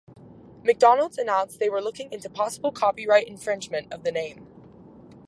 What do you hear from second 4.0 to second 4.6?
the name.